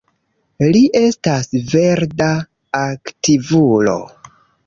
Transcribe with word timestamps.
Li 0.75 0.79
estas 0.99 1.51
verda 1.73 2.31
aktivulo. 2.81 3.97